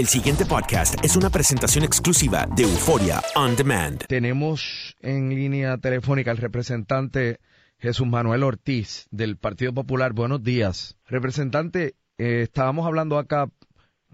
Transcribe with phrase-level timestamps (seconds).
[0.00, 4.06] El siguiente podcast es una presentación exclusiva de Euforia On Demand.
[4.06, 7.38] Tenemos en línea telefónica al representante
[7.76, 10.14] Jesús Manuel Ortiz del Partido Popular.
[10.14, 10.96] Buenos días.
[11.06, 13.50] Representante, eh, estábamos hablando acá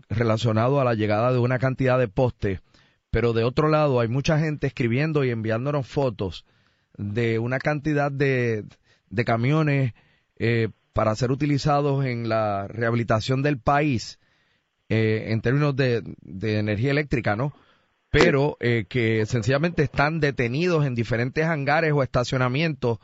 [0.08, 2.62] relacionado a la llegada de una cantidad de postes,
[3.12, 6.44] pero de otro lado hay mucha gente escribiendo y enviándonos fotos
[6.98, 8.64] de una cantidad de,
[9.24, 9.94] camiones
[10.40, 14.18] eh, para ser utilizados en la rehabilitación del país
[14.88, 16.02] eh, en términos de,
[16.42, 17.52] energía eléctrica, ¿no?
[18.10, 22.98] Pero eh, que sencillamente están detenidos en diferentes hangares o estacionamientos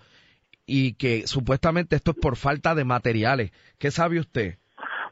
[0.66, 3.50] y que supuestamente esto es por falta de materiales.
[3.78, 4.56] ¿Qué sabe usted?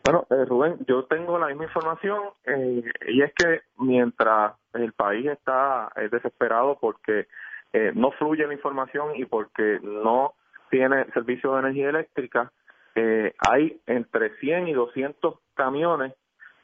[0.04, 5.26] Bueno, eh, Rubén, yo tengo la misma información eh, y es que mientras el país
[5.26, 7.26] está eh, desesperado porque
[7.72, 10.34] eh, no fluye la información y porque no
[10.70, 12.52] tiene servicio de energía eléctrica,
[13.48, 16.12] hay entre 100 y 200 camiones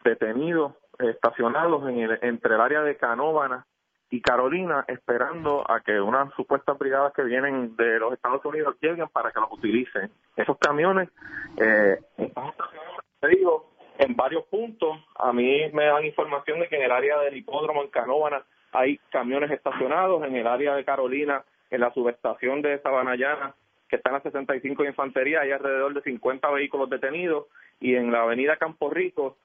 [0.06, 3.67] detenidos, estacionados en el, entre el área de Canóvana
[4.09, 9.09] y Carolina, esperando a que unas supuestas brigadas que vienen de los Estados Unidos lleguen
[9.09, 10.11] para que los utilicen.
[10.37, 11.09] Esos camiones
[11.56, 13.67] eh, están estacionados,
[13.99, 14.99] en varios puntos.
[15.19, 18.99] A mí me dan información de que en el área del hipódromo en Canóvana hay
[19.11, 23.55] camiones estacionados, en el área de Carolina, en la subestación de Sabanayana,
[23.88, 27.47] que está en la 65 de Infantería, hay alrededor de 50 vehículos detenidos,
[27.81, 29.37] y en la avenida Campo Rico,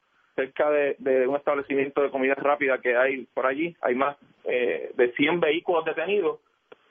[0.42, 4.92] cerca de, de un establecimiento de comida rápida que hay por allí, hay más eh,
[4.96, 6.40] de 100 vehículos detenidos,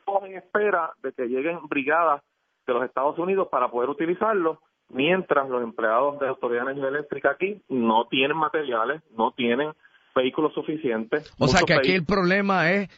[0.05, 2.23] todos en espera de que lleguen brigadas
[2.67, 6.89] de los Estados Unidos para poder utilizarlos, mientras los empleados de la Autoridad de Energía
[6.89, 9.73] Eléctrica aquí no tienen materiales, no tienen
[10.15, 11.33] vehículos suficientes.
[11.39, 12.89] O sea que aquí el problema es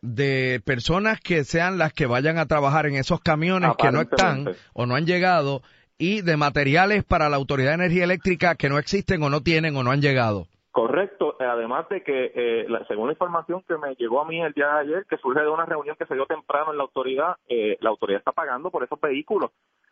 [0.00, 4.46] de personas que sean las que vayan a trabajar en esos camiones que no están
[4.72, 5.62] o no han llegado
[5.98, 9.76] y de materiales para la Autoridad de Energía Eléctrica que no existen o no tienen
[9.76, 10.46] o no han llegado.
[10.70, 14.40] Correcto, eh, además de que, eh, la- según la información que me llegó a mí
[14.40, 16.84] el día de ayer, que surge de una reunión que se dio temprano en la
[16.84, 19.50] autoridad, eh, la autoridad está pagando por esos vehículos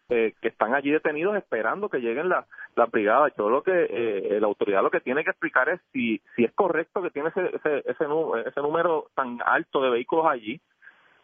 [0.08, 2.46] eh, que están allí detenidos esperando que lleguen las
[2.76, 3.32] la brigadas.
[3.36, 6.52] Yo lo que, eh, la autoridad lo que tiene que explicar es si, si es
[6.52, 8.04] correcto que tiene ese, ese, ese,
[8.46, 10.60] ese número tan alto de vehículos allí,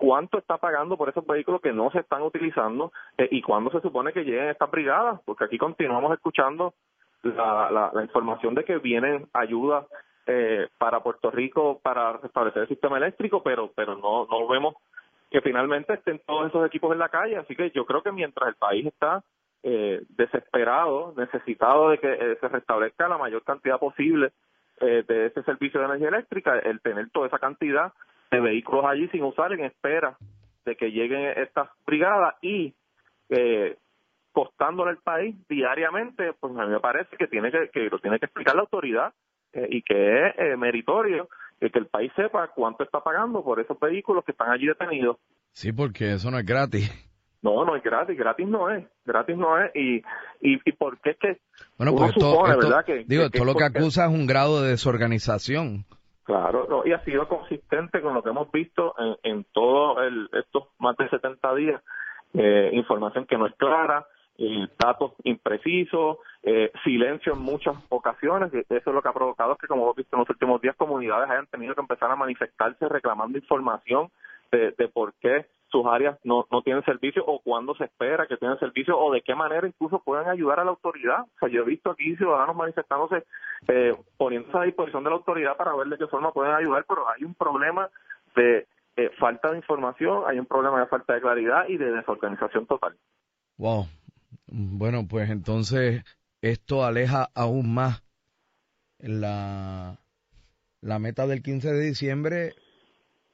[0.02, 3.80] cuánto está pagando por esos vehículos que no se están utilizando eh, y cuándo se
[3.80, 6.74] supone que lleguen estas brigadas, porque aquí continuamos escuchando
[7.22, 9.86] la, la, la información de que vienen ayudas
[10.26, 14.74] eh, para Puerto Rico para restablecer el sistema eléctrico, pero pero no no vemos
[15.30, 18.48] que finalmente estén todos esos equipos en la calle, así que yo creo que mientras
[18.48, 19.22] el país está
[19.62, 24.32] eh, desesperado, necesitado de que eh, se restablezca la mayor cantidad posible
[24.80, 27.92] eh, de ese servicio de energía eléctrica, el tener toda esa cantidad
[28.32, 30.16] de vehículos allí sin usar en espera
[30.64, 32.74] de que lleguen estas brigadas y
[33.28, 33.76] eh,
[34.32, 38.18] costándole al país diariamente, pues a mí me parece que tiene que, que lo tiene
[38.18, 39.12] que explicar la autoridad
[39.52, 41.28] eh, y que es eh, meritorio
[41.60, 45.18] eh, que el país sepa cuánto está pagando por esos vehículos que están allí detenidos.
[45.52, 46.90] Sí, porque eso no es gratis.
[47.42, 49.70] No, no es gratis, gratis no es, gratis no es.
[49.74, 49.96] Y,
[50.40, 51.38] y, y por qué es que
[51.76, 52.44] bueno, pues esto,
[53.06, 55.84] digo, esto lo que acusa es un grado de desorganización.
[56.24, 59.98] Claro, no, y ha sido consistente con lo que hemos visto en, en todos
[60.32, 61.82] estos más de 70 días.
[62.34, 64.06] Eh, información que no es clara,
[64.38, 68.52] eh, datos imprecisos, eh, silencio en muchas ocasiones.
[68.54, 71.28] Eso es lo que ha provocado que, como hemos visto en los últimos días, comunidades
[71.28, 74.08] hayan tenido que empezar a manifestarse reclamando información
[74.52, 78.36] de, de por qué sus áreas no, no tienen servicio o cuándo se espera que
[78.36, 81.22] tienen servicio o de qué manera incluso pueden ayudar a la autoridad.
[81.22, 83.24] O sea, yo he visto aquí ciudadanos manifestándose,
[83.68, 87.08] eh, poniéndose a disposición de la autoridad para ver de qué forma pueden ayudar, pero
[87.08, 87.88] hay un problema
[88.36, 88.66] de
[88.96, 92.94] eh, falta de información, hay un problema de falta de claridad y de desorganización total.
[93.56, 93.86] Wow.
[94.46, 96.04] Bueno, pues entonces
[96.42, 98.04] esto aleja aún más
[98.98, 99.96] la,
[100.82, 102.52] la meta del 15 de diciembre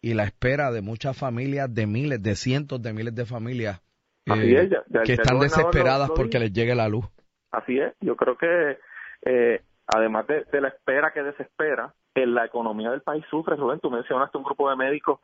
[0.00, 3.80] y la espera de muchas familias, de miles, de cientos de miles de familias
[4.26, 4.70] eh,
[5.04, 7.06] que están desesperadas porque les llegue la luz.
[7.50, 8.78] Así es, yo creo que
[9.22, 13.90] eh, además de, la espera que desespera, en la economía del país sufre, Rubén, tú
[13.90, 15.20] mencionaste un grupo de médicos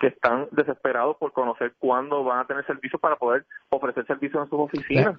[0.00, 4.50] que están desesperados por conocer cuándo van a tener servicios para poder ofrecer servicios en
[4.50, 5.18] sus oficinas.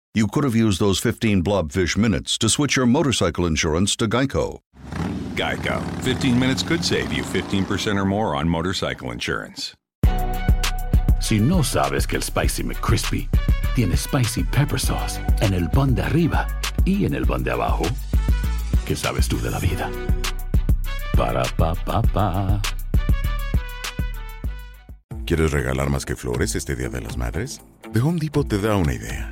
[0.13, 4.59] you could have used those 15 blobfish minutes to switch your motorcycle insurance to Geico.
[5.35, 5.81] Geico.
[6.01, 9.73] 15 minutes could save you 15% or more on motorcycle insurance.
[11.21, 13.29] Si no sabes que el Spicy McCrispy
[13.75, 16.47] tiene Spicy Pepper Sauce en el pan de arriba
[16.83, 17.83] y en el pan de abajo,
[18.85, 19.89] ¿qué sabes tú de la vida?
[21.15, 22.61] Para, pa, pa, pa.
[25.25, 27.61] ¿Quieres regalar más que flores este Día de las Madres?
[27.93, 29.31] The Home Depot te da una idea.